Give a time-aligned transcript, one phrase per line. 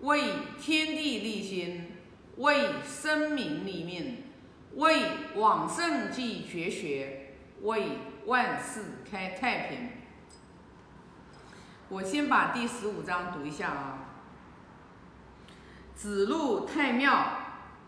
[0.00, 1.92] 为天地立心，
[2.36, 4.24] 为生民立命，
[4.76, 5.02] 为
[5.34, 9.90] 往圣继绝学，为万世开太平。
[11.88, 14.06] 我先把第十五章读一下啊。
[15.94, 17.26] 子路太庙，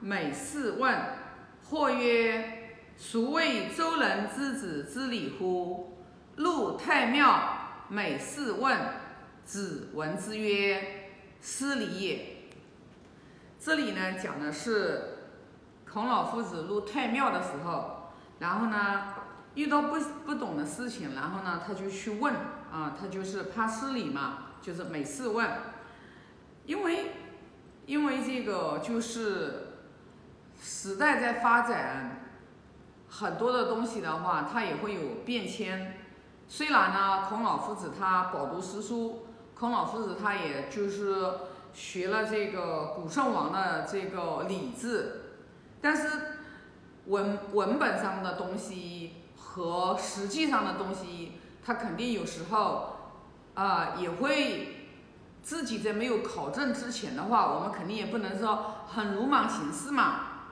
[0.00, 1.22] 每事问。
[1.70, 6.04] 或曰：“孰谓周人之子之礼乎？”
[6.36, 8.78] 路太庙，每事问。
[9.44, 11.01] 子闻之曰
[11.42, 12.36] ：“失礼也。”
[13.60, 15.18] 这里呢讲的是
[15.88, 19.14] 孔老夫子入太庙的时候，然后呢
[19.54, 22.34] 遇到不不懂的事情，然后呢他就去问
[22.72, 25.48] 啊，他就是怕失礼嘛，就是每次问。
[26.64, 27.12] 因为
[27.86, 29.74] 因为这个就是
[30.60, 32.22] 时代在发展，
[33.08, 35.98] 很多的东西的话，它也会有变迁。
[36.48, 39.26] 虽然呢，孔老夫子他饱读诗书。
[39.62, 41.34] 孔老夫子他也就是
[41.72, 45.36] 学了这个古圣王的这个礼制，
[45.80, 46.08] 但是
[47.06, 53.12] 文文本上的东西和实际上的东西，他肯定有时候
[53.54, 54.88] 啊也会
[55.44, 60.02] 自己在没有考证之前的话，我们肯定也不能说很鲁莽行事嘛，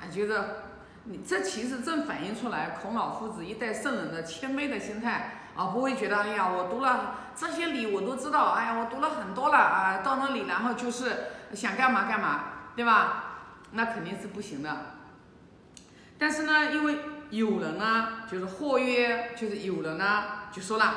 [0.00, 0.69] 啊觉得
[1.04, 5.36] 你这其实正反映出来孔老夫子一代圣人的谦卑的心态。
[5.56, 12.44] 啊，不会觉得，哎呀，我读了这些礼，我都知道，哎呀，我读了很多了啊，到那里然后就是想干嘛干嘛，
[12.76, 13.24] 对吧？
[13.72, 14.94] 那肯定是不行的。
[16.16, 20.94] 但是呢，因为有人呢，就是或曰，就是有人呢就说了，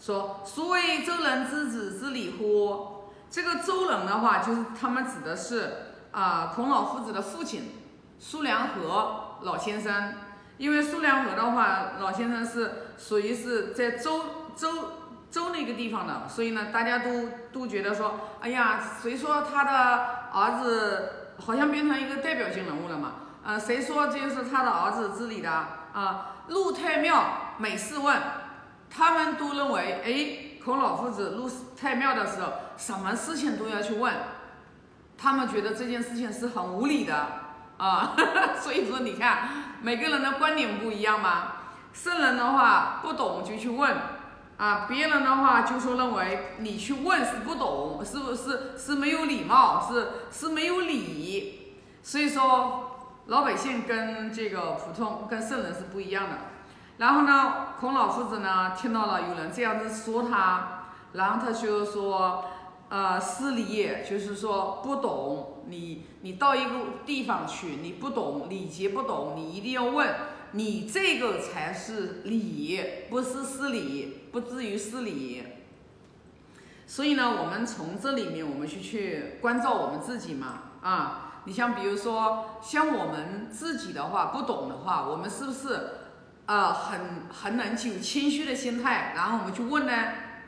[0.00, 3.12] 说所谓周人之子之礼乎？
[3.30, 7.77] 这个周人的话，就是他们指的是啊，孔老夫子的父亲
[8.18, 10.14] 苏良和老先生。
[10.58, 14.24] 因为苏良和的话，老先生是属于是在周
[14.56, 14.68] 周
[15.30, 19.70] 周那个地方的，所以呢，大家都都觉得说，哎呀，谁说他的
[20.32, 23.12] 儿子好像变成一个代表性人物了嘛？
[23.44, 25.48] 呃，谁说这是他的儿子治理的
[25.92, 26.34] 啊？
[26.48, 28.20] 入太庙每事问，
[28.90, 31.48] 他们都认为，哎，孔老夫子入
[31.80, 34.12] 太庙的时候，什么事情都要去问，
[35.16, 37.46] 他们觉得这件事情是很无理的。
[37.78, 38.14] 啊，
[38.60, 39.48] 所以说你看，
[39.80, 41.52] 每个人的观点不一样嘛。
[41.92, 43.96] 圣人的话不懂就去问，
[44.58, 51.78] 啊，别人的话就说认为你去问是不懂，是不是是没有礼貌，是是没有礼。
[52.02, 56.36] 所以说老百姓跟这个普通跟圣人是不一样的。
[56.98, 62.44] 然后呢，孔老夫子呢听到了有人这样子说他，然后他就说。
[62.90, 66.70] 呃，失礼就是说不懂你，你到一个
[67.06, 70.14] 地方去，你不懂礼节，不懂，你一定要问，
[70.52, 72.80] 你这个才是礼，
[73.10, 75.42] 不是失礼，不至于失礼。
[76.86, 85.90] 所以呢，我们从这里面，我们去去关照我们自己嘛，啊，你像比如说，像我们自己的话，不懂的话，我们是不是
[86.46, 89.92] 呃很很能有谦虚的心态，然后我们去问呢，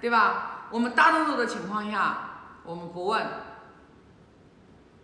[0.00, 0.66] 对吧？
[0.70, 2.26] 我们大多数的情况下。
[2.62, 3.26] 我们不问，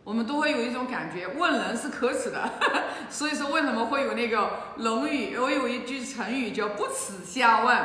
[0.07, 2.49] 我们都会有一种感觉，问人是可耻的。
[3.11, 4.39] 所以说，为什么会有那个
[4.77, 5.37] 《论语》？
[5.43, 7.77] 我有一句成语叫“不耻下问”，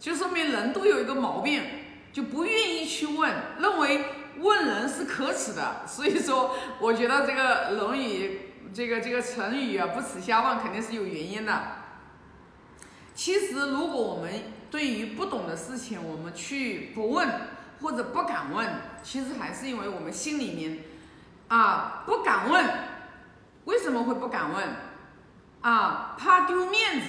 [0.00, 1.62] 就说明人都有一个毛病，
[2.14, 4.06] 就不愿意去问，认为
[4.38, 5.82] 问人是可耻的。
[5.86, 8.40] 所以说，我觉得这个《论语》
[8.74, 11.62] 这个这个成语啊，“不耻下问”肯定是有原因的。
[13.14, 14.32] 其实，如果我们
[14.70, 17.28] 对于不懂的事情，我们去不问。
[17.82, 18.66] 或者不敢问，
[19.02, 20.78] 其实还是因为我们心里面
[21.48, 22.64] 啊不敢问。
[23.64, 24.76] 为什么会不敢问？
[25.62, 27.06] 啊，怕丢面子。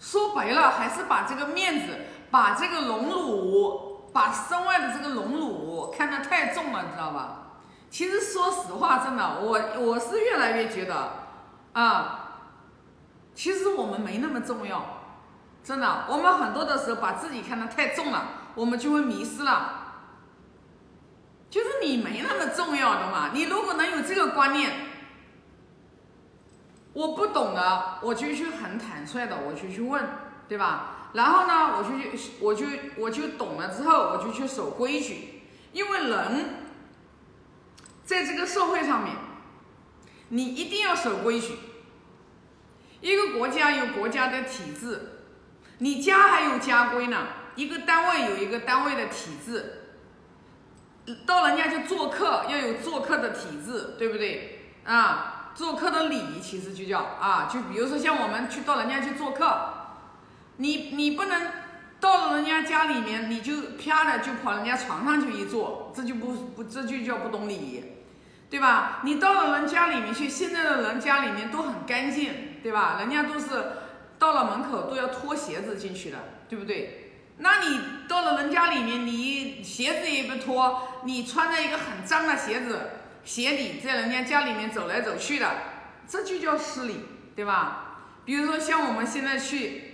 [0.00, 1.98] 说白了，还是把这个面子，
[2.30, 7.38] 把这个荣辱，把身外的这个荣辱看得太重了，你知道吧？
[7.90, 11.10] 其实说实话，真的，我我是越来越觉得
[11.74, 12.38] 啊，
[13.34, 14.82] 其实我们没那么重要，
[15.62, 18.28] 真的，我们很多的时候把自己看得太重了。
[18.54, 19.91] 我们就会迷失了，
[21.52, 23.32] 就是你没那么重要的嘛。
[23.34, 24.72] 你如果能有这个观念，
[26.94, 30.02] 我不懂的，我就去很坦率的，我就去问，
[30.48, 31.10] 对吧？
[31.12, 32.66] 然后呢，我就去，我就
[32.96, 35.42] 我就懂了之后，我就去守规矩。
[35.74, 36.54] 因为人
[38.02, 39.14] 在这个社会上面，
[40.30, 41.58] 你一定要守规矩。
[43.02, 45.26] 一个国家有国家的体制，
[45.78, 47.26] 你家还有家规呢。
[47.56, 49.91] 一个单位有一个单位的体制，
[51.26, 54.60] 到人家去做客要有做客的体制，对不对？
[54.84, 59.44] 啊，做客的礼其实就叫啊，就比如说像我们去到人家去做客，
[60.56, 61.48] 你你不能
[62.00, 67.84] 到了人家家里面，你就啪的就跑人家床上去一坐，这就不不这就叫不懂礼仪，
[68.50, 69.00] 对吧？
[69.04, 72.96] 你到了人家里面去，现在的人家里面都很干净，对吧？
[73.00, 73.48] 人家都是
[74.18, 76.18] 到了门口都要脱鞋子进去的，
[76.48, 77.11] 对不对？
[77.38, 82.90] 那你到了人家里面，你鞋子也不脱，你穿着一个很脏的鞋子，
[83.24, 85.48] 鞋底在人家家里面走来走去的，
[86.06, 87.00] 这就叫失礼，
[87.34, 87.98] 对吧？
[88.24, 89.88] 比如说像我们现在去。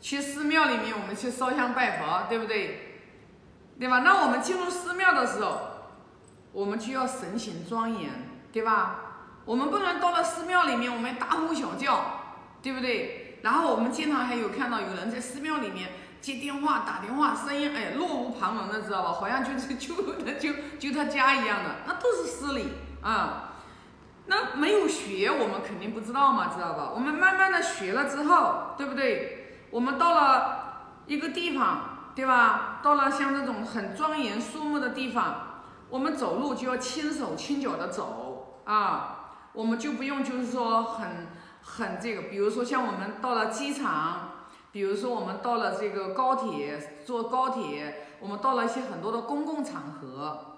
[0.00, 3.04] 去寺庙里面，我们去烧香拜佛，对不对？
[3.78, 4.00] 对吧？
[4.00, 5.60] 那我们进入寺庙的时候，
[6.50, 8.10] 我们就要神情庄严，
[8.52, 8.98] 对吧？
[9.44, 13.38] 我们不能到了寺庙里面，我们大呼小叫，对不对？
[13.42, 15.90] 然后我们经常还有看到有人在寺庙里面
[16.22, 19.12] 接电话、打电话，声音哎落无旁人的，知道吧？
[19.12, 19.94] 好像就是 就
[20.38, 22.68] 就就他家一样的，那都是失礼
[23.02, 23.50] 啊。
[24.26, 26.92] 那没有学，我们肯定不知道嘛，知道吧？
[26.94, 29.66] 我们慢慢的学了之后，对不对？
[29.72, 32.78] 我们到了一个地方，对吧？
[32.84, 41.26] 到了像这种很庄严肃穆的地方，我们走路就要轻手轻脚的走啊，我们就不用就是说很
[41.62, 44.31] 很这个，比如说像我们到了机场，
[44.72, 50.56] 比如说我们到了这个高铁，坐高铁，我们到了一些很多的公共场合，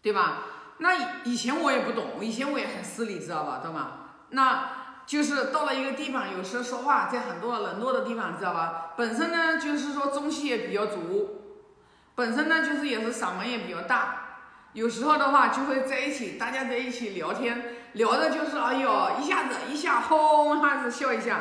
[0.00, 0.44] 对吧？
[0.78, 3.60] 那以前我也不懂，以前我也很失礼，知道吧？
[3.62, 3.92] 懂吗？
[4.30, 4.68] 那。
[5.04, 8.92] 就是到了一个地方，有时候说话在很多人多的地方，知道吧？
[8.96, 11.42] 本身呢，就是说中气也比较足，
[12.14, 14.38] 本身呢，就是也是嗓门也比较大。
[14.74, 21.40] 有时候的话，就会在一起，大家在一起聊天，聊的就是哎呦，一下子一下轰一下子笑一下。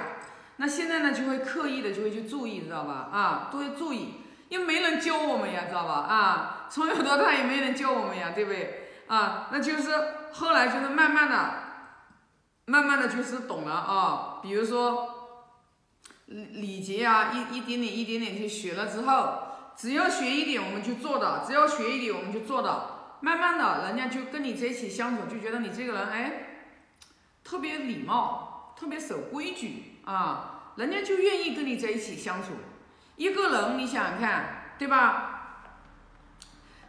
[0.61, 3.09] 那现在呢，就会刻意的就会去注意，知道吧？
[3.11, 4.13] 啊，都会注意，
[4.49, 5.93] 因为没人教我们呀，知道吧？
[6.07, 8.91] 啊，从小到大也没人教我们呀，对不对？
[9.07, 9.89] 啊，那就是
[10.33, 11.53] 后来就是慢慢的。
[12.65, 15.49] 慢慢的就是懂了啊，比如说
[16.27, 19.39] 礼礼节啊，一一点点一点点去学了之后，
[19.75, 26.33] 只要学一点我们就做的，只要学一点我们就做的，慢慢的人家就跟你在一起相处，就觉得你这个人哎，
[27.43, 32.53] 特别礼貌，特别守规矩啊，人家就愿意跟你在一起相处。
[33.15, 35.27] 一个人你想想看，对吧？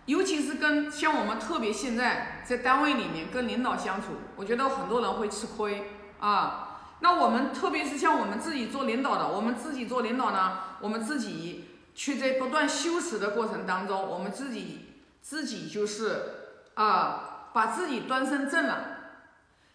[0.06, 6.68] 尤其是跟像我们特别现在在单位里面跟领导相处，我觉得很多人会吃亏啊。
[7.00, 14.86] 那我们特别是像我们自己做领导的，我们自己做领导呢，我们自己去在不断修持的过程当中，我们自己
[15.20, 18.91] 自己就是啊，把自己端身正了。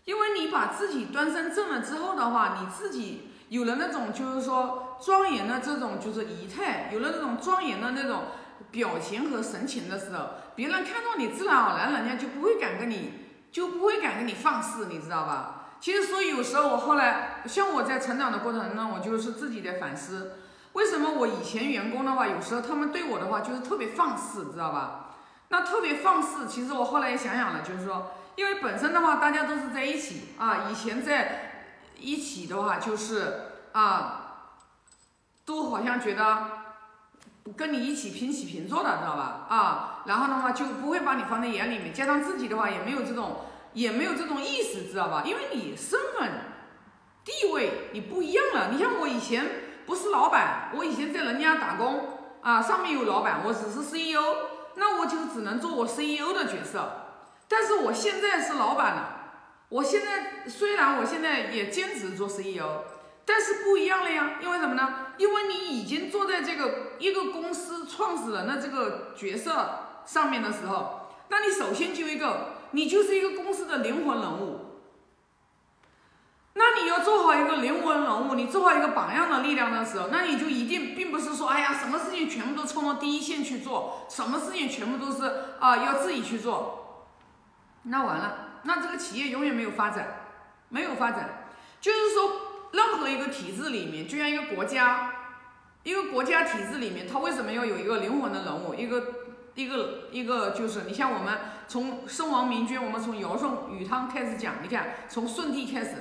[0.07, 8.23] 因为你把自己端身正了之后的话，你自己有了那种就是说庄严的这种就是仪态，有了那种庄严的那种。
[8.69, 13.13] 表情和神情的时候，别人看到你自然而然，人家就不会敢跟你，
[13.49, 15.69] 就不会敢跟你放肆，你知道吧？
[15.79, 20.33] 其实，所以有时候我后来，像我在成长的过程中，我就是自己在反思，
[20.73, 25.15] 为什么我以前员工的话，有时候他们对我的话就是特别放肆，知道吧？
[25.49, 31.65] 那特别放肆，其实我后来也想想了，就是说，因为本身的话，大家都是在一起啊，以前在
[31.99, 33.41] 一起的话，就是
[33.73, 34.53] 啊，
[35.43, 36.55] 都好像觉得。
[37.55, 39.47] 跟你一起平起平坐的，知道吧？
[39.47, 43.37] 啊，然后的话就不会把你放在眼里面，加上自己的话也没有这种，
[43.71, 45.23] 也没有这种意识，知道吧？
[45.25, 46.29] 因为你身份
[47.23, 48.67] 地位你不一样了。
[48.73, 49.45] 你像我以前
[49.85, 54.21] 不是老板，我以前在人家打工啊，上面有老板，我只是 CEO，
[54.75, 57.06] 那我就只能做我 CEO 的角色。
[57.47, 59.17] 但是我现在是老板了，
[59.69, 62.83] 我现在虽然我现在也兼职做 CEO。
[63.29, 65.07] 但是不一样了呀，因为什么呢？
[65.17, 74.61] 因为你已经坐在这个一个公司创始人的这个角色上面的时候，那你首先就一个，你就是一个公司的灵魂人物。
[76.53, 86.86] 那你要做好一个灵魂人物，你做好一个榜样的力量的时候，那你就一定并不是说，哎呀，什么事情全部都冲到第一线去做，什么事情全部都是啊要自己去做，
[87.89, 90.07] 那完了，那这个企业永远没有发展，
[90.69, 91.49] 没有发展，
[91.81, 92.41] 就是说。
[92.73, 95.09] 任何一个体制里面，就像一个国家，
[95.83, 98.75] 一个国家体制里面，它为什么要有一个灵魂的人物？
[98.75, 99.03] 一个
[99.55, 101.39] 一个一个就是，你像我们
[101.69, 105.95] 从圣王明君，我们从尧舜禹汤开始讲，你看从舜帝开始，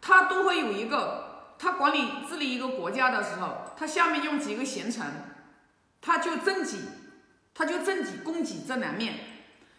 [0.00, 5.04] 他都会有一个，他管理治理一个国家的时候，他下面用几个贤臣，
[6.00, 6.82] 他就正己，
[7.52, 9.14] 他就正己供己这两面。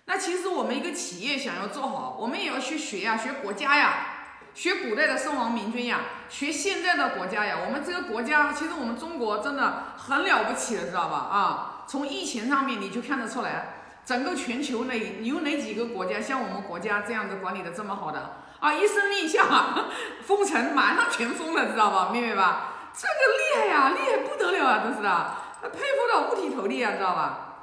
[0.09, 4.13] 那其实我们一个企业想要做好，我们也要去学呀，学国家呀。
[4.53, 5.99] 学古代的圣王明君呀，
[6.29, 11.17] 学现在的国家呀，我们这个国家其实我们中国真的很了不起的，知道吧？
[11.17, 18.73] 啊，从疫情上面你就看得出来，整个全球哪有哪几个国家像我们国家这样子管理的这么好的啊？
[18.73, 19.45] 一声令下，
[20.25, 22.09] 封城马上全封了，知道吧？
[22.11, 22.73] 明白吧？
[22.95, 25.35] 这个厉害呀，厉害不得了啊，真是的，
[25.69, 27.57] 佩服到五体投地啊，知道吧？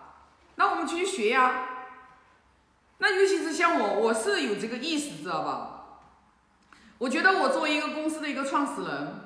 [0.54, 1.63] 那我们去学呀。
[3.06, 5.70] 那尤其是像我，我是有这个意识，知道吧？
[6.96, 9.20] 我觉得我作为一个公司的一个创始人，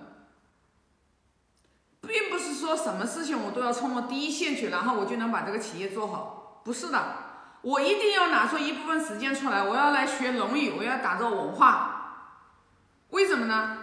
[2.01, 7.15] 并不是说什么事情我都要冲到第一线去，然后我就能把这个企业做好，不是的，
[7.63, 11.95] 我一定要拿出一部分时间出来，我要来学《论语》，我要打造文化。
[13.11, 13.79] 为什么呢？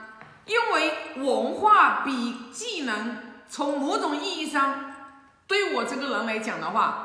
[0.46, 4.94] 因为文化比技能，从某种意义上，
[5.48, 7.05] 对我这个人来讲的话，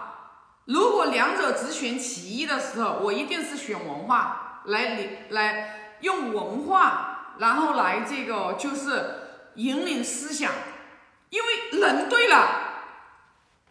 [0.70, 5.76] 如果两者只选其一的时候，我一定是选文化来来。
[6.00, 10.50] 用文化，然后来这个就是引领思想，
[11.28, 12.46] 因为人对了，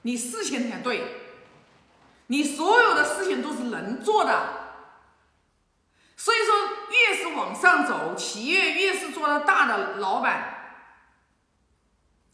[0.04, 1.02] 你事情才对，
[2.28, 4.48] 你所有的事情都是人做的，
[6.16, 6.56] 所以说
[6.92, 10.84] 越是往上走，企业越是做的大的老板，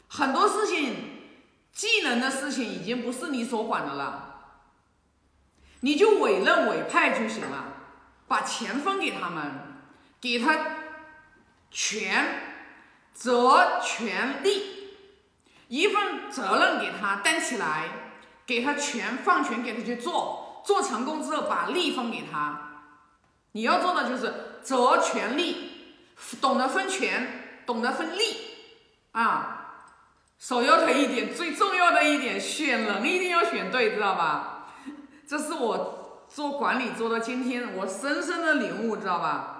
[0.08, 1.38] 很多事情
[1.72, 4.25] 技能的事情已经不是你所管的了，
[5.86, 7.74] 你就委任委派就行了，
[8.26, 9.52] 把钱分给他们。
[10.20, 10.58] 给他
[11.70, 12.40] 权
[13.12, 14.96] 责权利，
[15.68, 17.84] 一份责任给他担起来，
[18.44, 22.82] 给他权放权给他去做，做成功之后把利分给他。
[23.52, 28.22] 你要做的就是责权利，懂得分权，懂得分利
[29.12, 29.84] 啊。
[30.36, 34.55] 首要的一点，最重要的一点，选人一定要选对，知道吧？
[35.26, 39.52] 这是我做管理做到今天我深深的领悟，知道吧？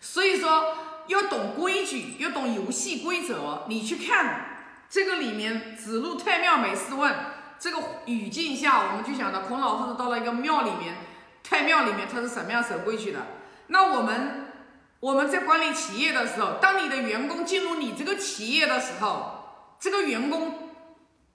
[0.00, 0.76] 所以说
[1.08, 3.64] 要懂规矩，要懂游戏规则。
[3.68, 4.58] 你去看
[4.88, 7.14] 这个里面“子路太庙每事问”
[7.58, 10.96] 这个语境下，我们就想到孔老夫子到了一个庙里面，
[11.42, 13.20] 太庙里面他是什么样守规矩的？
[13.68, 14.52] 那我们
[15.00, 20.73] 我们在管理企业的时候，当你的员工进入你这个企业的时候，这个员工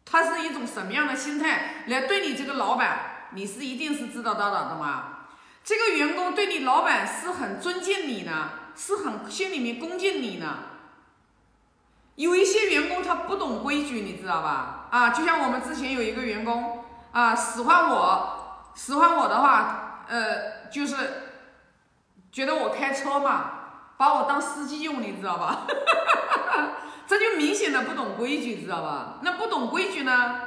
[0.06, 3.28] 他是一种什么样的心态来对你这个老板？
[3.32, 5.20] 你是一定是知道到的，懂吗？
[5.64, 10.58] 这个员工对你老板是很尊敬你呢，是很心里面恭敬你呢。
[12.16, 14.88] 有一些员工他不懂规矩，你知道吧？
[14.90, 20.96] 啊，就像我们之前有一个员工啊，使唤我，使唤我的话，呃，就是
[22.32, 23.52] 觉得我开车嘛，
[23.96, 25.46] 把我当司机用，你知道吧？
[25.48, 26.72] 哈哈哈哈哈
[27.10, 29.18] 这就明显的不懂规矩，知道吧？
[29.24, 30.42] 那不懂规矩呢？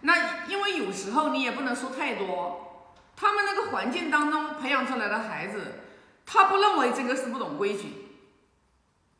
[0.00, 2.94] 那因为有时候你也不能说太多。
[3.14, 5.80] 他们那个环境当中培养出来的孩子，
[6.24, 8.06] 他不认为这个是不懂规矩。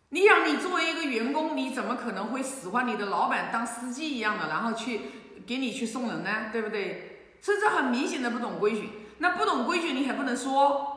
[0.08, 5.02] 你想，你作为一个员工，你怎么可能会使唤你的老板当司机一样的，然后去
[5.46, 6.46] 给你去送人呢？
[6.50, 7.36] 对不对？
[7.42, 8.88] 甚至很明显的不懂规矩。
[9.18, 10.94] 那不懂规矩，你还不能说，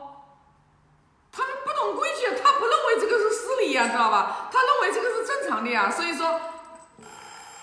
[1.30, 4.48] 他们不懂规矩，他不认为这个是失礼呀，知道吧？
[4.52, 5.01] 他认为这个
[5.42, 5.90] 正常的呀。
[5.90, 6.40] 所以说，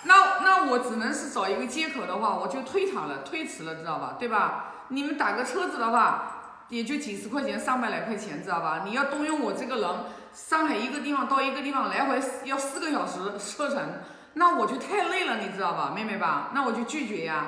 [0.04, 4.16] 那那我只能是找一个借口的话，我就推搪了，推迟了，知道吧？
[4.20, 4.66] 对吧？
[4.90, 8.82] 你们打个车子的话，也就几十块钱，上百来块钱，知道吧？
[8.86, 9.90] 你要动用我这个人，
[10.34, 14.02] 上海一个地方到一个地方来回要四个小时车程，
[14.34, 16.50] 那我就太累了，你知道吧，妹妹吧？
[16.54, 17.46] 那我就拒绝呀。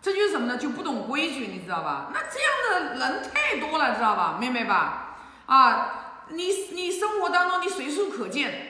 [0.00, 0.56] 这就是什么呢？
[0.56, 2.06] 就不懂规矩，你知道吧？
[2.14, 5.16] 那这样的人太多了，知道吧，妹妹吧？
[5.46, 5.88] 啊，
[6.28, 8.67] 你你生活当中你随处可见，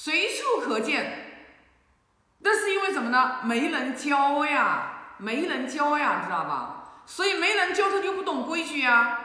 [0.00, 1.42] 随处可见，
[2.38, 3.38] 那是因为什么呢？
[3.42, 4.92] 没人教呀。
[5.18, 7.02] 没人教呀，知道吧？
[7.04, 9.18] 所以没人教他就不懂规矩呀，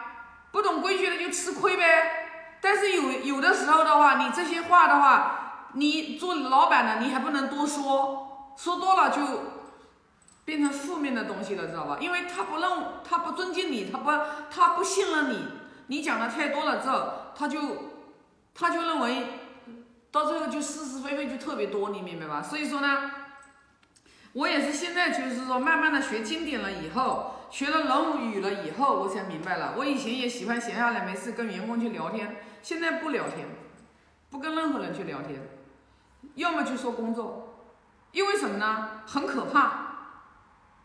[0.51, 2.57] 不懂规矩的就吃亏呗。
[2.59, 9.21] 但是有有的时候的话，你这些话的话，你做老板的你还不能多说，说多了就
[10.43, 11.97] 变成负面的东西了，知道吧？
[11.99, 12.69] 因为他不认，
[13.07, 14.09] 他不尊敬你，他不
[14.49, 15.47] 他不信任你，
[15.85, 17.59] 你讲的太多了之后，他就
[18.55, 19.27] 他就认为
[20.13, 22.41] 到最后就是是非非就特别多，你明白吧？
[22.41, 23.12] 所以说呢。
[24.34, 29.75] 我也是现在就是说，慢慢的学经典了以后，学了《论语》了以后，我才明白了。
[29.77, 33.48] 我以前也喜欢闲下来没事跟员工去聊天，现在不聊天，
[34.32, 35.39] 不跟任何人去聊天，
[36.34, 37.67] 要么就说工作，
[38.12, 39.01] 因为什么呢？
[39.05, 39.98] 很可怕。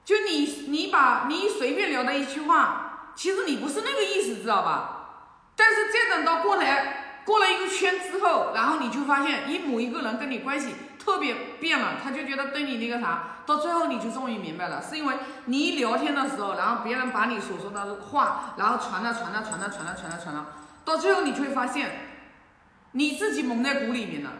[0.04, 5.30] 就你你把你随便聊的一句话，其实你不是那个意思，知道吧？
[5.56, 6.97] 但是再等到过来
[7.28, 10.72] 过了一个圈之后，然后你就发现，一某一个人跟你关系。
[10.98, 15.14] 特别变了，他就觉得对你那个啥，到最后你就终于明白了，是因为
[15.46, 20.46] 你一聊天的时候，然后别人把你所说的话，然后传了传了传了传了传了传了，
[20.84, 21.90] 到最后你就会发现，
[22.92, 24.32] 你自己蒙在鼓里面了，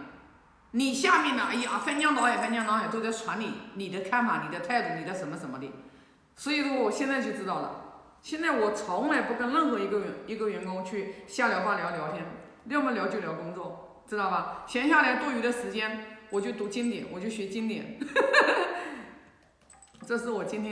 [0.72, 5.72] 你下面的哎呀翻江倒海翻江倒海都在传你你的看法、你的态度、你的什么什么的，
[6.36, 7.70] 所以说我现在就知道了，
[8.20, 12.26] 现在我从来不跟任何一个员一个员工去瞎聊八聊聊天，
[12.68, 13.84] 要么聊就聊工作。
[14.08, 14.64] 知道吧？
[14.66, 17.98] 闲下来多余的时间，我就读经典，我就学经典。
[20.06, 20.66] 这是我今天。